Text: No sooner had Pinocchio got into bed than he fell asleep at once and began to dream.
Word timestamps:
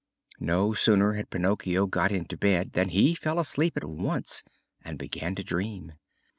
No 0.39 0.73
sooner 0.73 1.13
had 1.13 1.29
Pinocchio 1.29 1.85
got 1.85 2.11
into 2.11 2.35
bed 2.35 2.73
than 2.73 2.89
he 2.89 3.13
fell 3.13 3.37
asleep 3.37 3.77
at 3.77 3.83
once 3.85 4.43
and 4.83 4.97
began 4.97 5.35
to 5.35 5.43
dream. 5.43 5.91